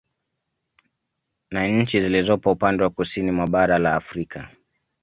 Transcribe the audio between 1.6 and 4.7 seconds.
nchi zilizopo upande wa Kusini mwa bara la Afrika